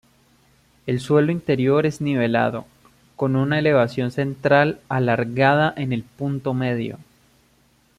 [0.87, 2.65] El suelo interior es nivelado,
[3.15, 6.97] con una elevación central alargada en el punto medio.